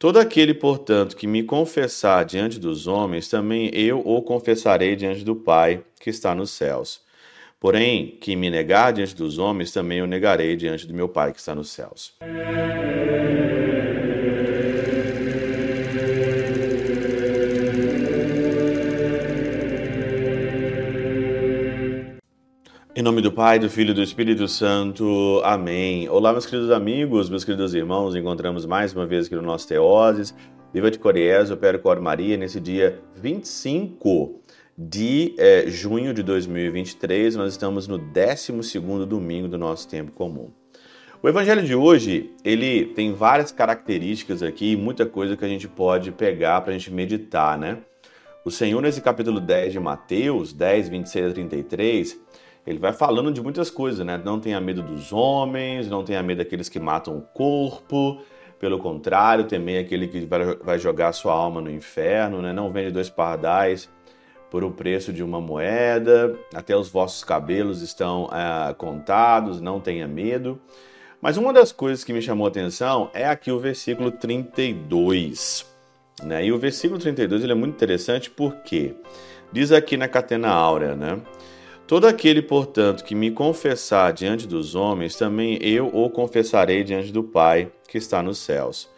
[0.00, 5.36] Todo aquele, portanto, que me confessar diante dos homens, também eu o confessarei diante do
[5.36, 7.02] Pai que está nos céus.
[7.60, 11.38] Porém, quem me negar diante dos homens, também eu negarei diante do meu Pai que
[11.38, 12.14] está nos céus.
[23.10, 25.40] Nome do Pai, do Filho e do Espírito Santo.
[25.42, 26.08] Amém.
[26.08, 28.14] Olá, meus queridos amigos, meus queridos irmãos.
[28.14, 30.32] Encontramos mais uma vez aqui no nosso Teoses.
[30.72, 34.40] Viva de Coriés, Opero Cor Maria, nesse dia 25
[34.78, 37.34] de eh, junho de 2023.
[37.34, 38.78] Nós estamos no 12
[39.08, 40.52] domingo do nosso tempo comum.
[41.20, 46.12] O evangelho de hoje, ele tem várias características aqui, muita coisa que a gente pode
[46.12, 47.78] pegar para a gente meditar, né?
[48.44, 52.20] O Senhor, nesse capítulo 10 de Mateus, 10, 26 a 33,
[52.66, 54.20] ele vai falando de muitas coisas, né?
[54.22, 58.20] Não tenha medo dos homens, não tenha medo daqueles que matam o corpo,
[58.58, 60.28] pelo contrário, temei aquele que
[60.62, 62.52] vai jogar sua alma no inferno, né?
[62.52, 63.88] Não vende dois pardais
[64.50, 70.08] por o preço de uma moeda, até os vossos cabelos estão é, contados, não tenha
[70.08, 70.60] medo.
[71.22, 75.66] Mas uma das coisas que me chamou a atenção é aqui o versículo 32.
[76.22, 76.46] Né?
[76.46, 78.94] E o versículo 32 ele é muito interessante porque
[79.52, 81.20] diz aqui na Catena Áurea, né?
[81.90, 87.24] Todo aquele, portanto, que me confessar diante dos homens, também eu o confessarei diante do
[87.24, 88.88] Pai que está nos céus.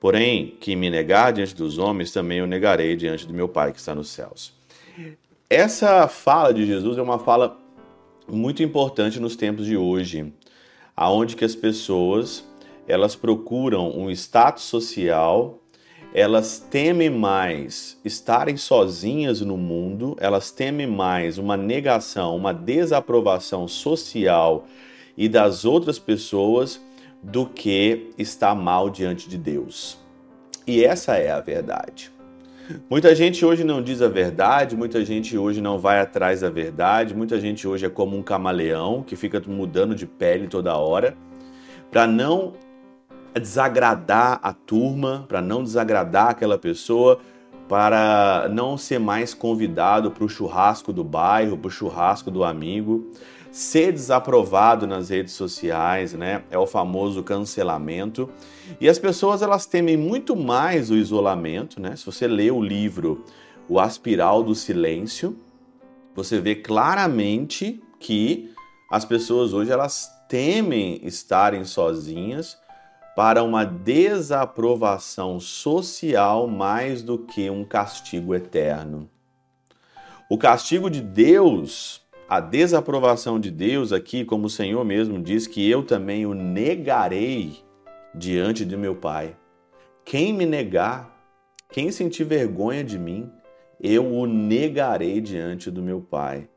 [0.00, 3.78] Porém, quem me negar diante dos homens, também eu negarei diante do meu Pai que
[3.78, 4.52] está nos céus.
[5.48, 7.56] Essa fala de Jesus é uma fala
[8.28, 10.32] muito importante nos tempos de hoje,
[10.96, 12.44] aonde que as pessoas
[12.88, 15.61] elas procuram um status social
[16.14, 24.66] elas temem mais estarem sozinhas no mundo, elas temem mais uma negação, uma desaprovação social
[25.16, 26.80] e das outras pessoas
[27.22, 29.98] do que estar mal diante de Deus.
[30.66, 32.10] E essa é a verdade.
[32.88, 37.14] Muita gente hoje não diz a verdade, muita gente hoje não vai atrás da verdade,
[37.14, 41.16] muita gente hoje é como um camaleão que fica mudando de pele toda hora
[41.90, 42.54] para não
[43.40, 47.18] desagradar a turma, para não desagradar aquela pessoa,
[47.68, 53.10] para não ser mais convidado para o churrasco do bairro, para o churrasco do amigo,
[53.50, 56.42] ser desaprovado nas redes sociais, né?
[56.50, 58.28] É o famoso cancelamento.
[58.80, 61.94] E as pessoas elas temem muito mais o isolamento, né?
[61.96, 63.24] Se você lê o livro
[63.68, 65.38] O Aspiral do Silêncio,
[66.14, 68.50] você vê claramente que
[68.90, 72.56] as pessoas hoje elas temem estarem sozinhas
[73.14, 79.08] para uma desaprovação social mais do que um castigo eterno.
[80.30, 85.68] O castigo de Deus, a desaprovação de Deus aqui, como o Senhor mesmo diz que
[85.68, 87.62] eu também o negarei
[88.14, 89.36] diante de meu Pai.
[90.04, 91.14] Quem me negar,
[91.70, 93.30] quem sentir vergonha de mim,
[93.78, 96.48] eu o negarei diante do meu Pai.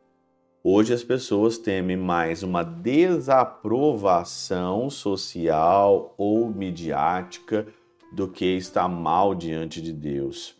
[0.67, 7.67] Hoje as pessoas temem mais uma desaprovação social ou midiática
[8.11, 10.55] do que estar mal diante de Deus.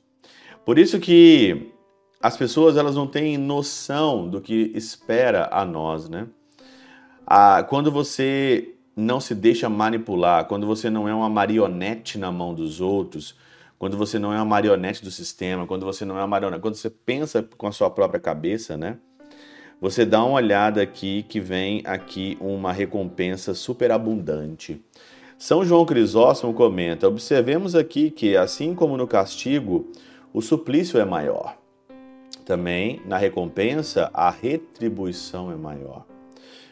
[0.64, 1.72] Por isso que
[2.22, 6.28] as pessoas elas não têm noção do que espera a nós, né?
[7.26, 12.54] Ah, quando você não se deixa manipular, quando você não é uma marionete na mão
[12.54, 13.36] dos outros,
[13.80, 16.76] quando você não é uma marionete do sistema, quando você não é uma marionete, quando
[16.76, 19.00] você pensa com a sua própria cabeça, né?
[19.80, 24.82] Você dá uma olhada aqui que vem aqui uma recompensa superabundante.
[25.38, 29.92] São João Crisóstomo comenta: observemos aqui que, assim como no castigo,
[30.34, 31.58] o suplício é maior.
[32.46, 36.06] Também na recompensa, a retribuição é maior.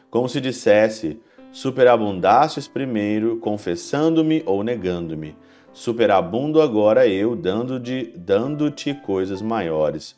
[0.10, 1.20] Como se dissesse:
[1.52, 5.36] superabundastes primeiro, confessando-me ou negando-me.
[5.74, 8.72] Superabundo agora eu, dando-te dando
[9.04, 10.16] coisas maiores.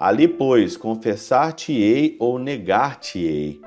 [0.00, 3.60] Ali, pois, confessar-te-ei ou negar-te-ei.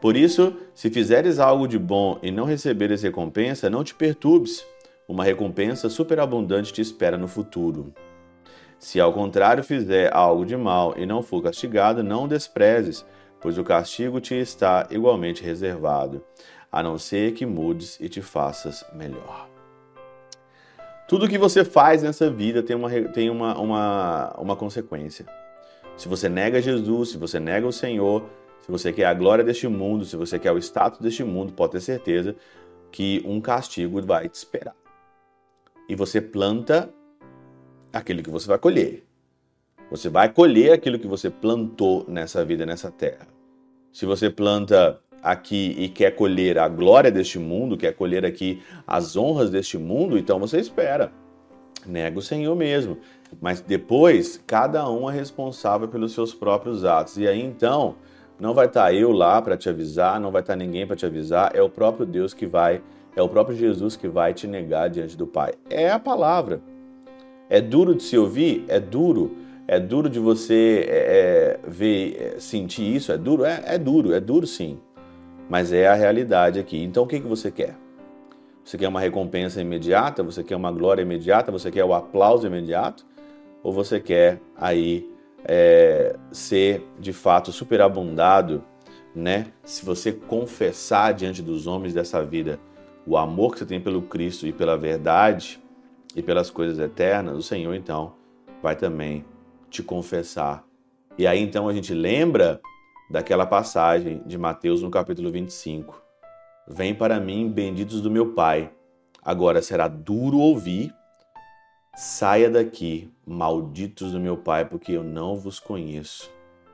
[0.00, 4.64] Por isso, se fizeres algo de bom e não receberes recompensa, não te perturbes.
[5.08, 7.92] Uma recompensa superabundante te espera no futuro.
[8.78, 13.04] Se ao contrário fizer algo de mal e não for castigado, não desprezes,
[13.40, 16.22] pois o castigo te está igualmente reservado,
[16.70, 19.48] a não ser que mudes e te faças melhor.
[21.08, 25.26] Tudo que você faz nessa vida tem uma, tem uma, uma, uma consequência.
[25.96, 28.24] Se você nega Jesus, se você nega o Senhor,
[28.60, 31.72] se você quer a glória deste mundo, se você quer o status deste mundo, pode
[31.72, 32.34] ter certeza
[32.90, 34.74] que um castigo vai te esperar.
[35.88, 36.90] E você planta
[37.92, 39.04] aquilo que você vai colher.
[39.90, 43.28] Você vai colher aquilo que você plantou nessa vida, nessa terra.
[43.92, 49.16] Se você planta aqui e quer colher a glória deste mundo, quer colher aqui as
[49.16, 51.12] honras deste mundo, então você espera.
[51.86, 52.98] Nega o Senhor mesmo.
[53.40, 57.16] Mas depois, cada um é responsável pelos seus próprios atos.
[57.16, 57.96] E aí então,
[58.38, 61.52] não vai estar eu lá para te avisar, não vai estar ninguém para te avisar,
[61.54, 62.82] é o próprio Deus que vai,
[63.14, 65.54] é o próprio Jesus que vai te negar diante do Pai.
[65.70, 66.60] É a palavra.
[67.48, 68.64] É duro de se ouvir?
[68.68, 69.36] É duro.
[69.66, 73.12] É duro de você é, é ver, é, sentir isso?
[73.12, 73.44] É duro?
[73.44, 74.78] É, é duro, é duro sim.
[75.48, 76.82] Mas é a realidade aqui.
[76.82, 77.74] Então o que, que você quer?
[78.64, 80.22] Você quer uma recompensa imediata?
[80.22, 81.52] Você quer uma glória imediata?
[81.52, 83.06] Você quer o aplauso imediato?
[83.64, 85.10] Ou você quer aí
[85.44, 88.62] é, ser de fato superabundado,
[89.12, 89.46] né?
[89.64, 92.60] Se você confessar diante dos homens dessa vida
[93.04, 95.60] o amor que você tem pelo Cristo e pela verdade
[96.14, 98.14] e pelas coisas eternas, o Senhor então
[98.62, 99.24] vai também
[99.68, 100.64] te confessar.
[101.18, 102.60] E aí então a gente lembra
[103.10, 106.04] daquela passagem de Mateus no capítulo 25
[106.66, 108.72] Vem para mim, benditos do meu Pai.
[109.22, 110.94] Agora será duro ouvir.
[111.96, 116.30] Saia daqui, malditos do meu Pai, porque eu não vos conheço.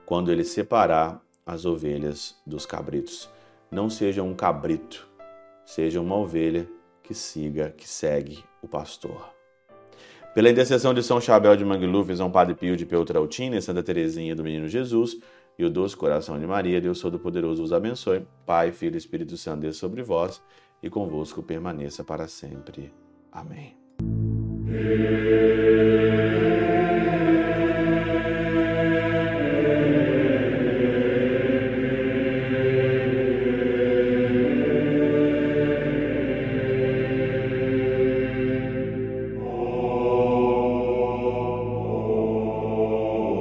[0.07, 3.29] Quando ele separar as ovelhas dos cabritos.
[3.71, 5.09] Não seja um cabrito,
[5.65, 6.69] seja uma ovelha
[7.03, 9.31] que siga, que segue o pastor.
[10.35, 14.35] Pela intercessão de São Chabel de Mangluf, São Padre Pio de Peltrautina e Santa Teresinha
[14.35, 15.19] do Menino Jesus,
[15.59, 18.25] e o doce coração de Maria, Deus Todo-Poderoso vos abençoe.
[18.47, 20.41] Pai, Filho e Espírito Santo, Deus sobre vós
[20.83, 22.93] e convosco permaneça para sempre.
[23.31, 23.80] Amém.
[24.73, 25.90] Amen.